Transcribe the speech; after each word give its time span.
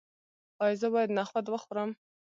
ایا 0.63 0.77
زه 0.81 0.87
باید 0.93 1.15
نخود 1.19 1.45
وخورم؟ 1.49 1.89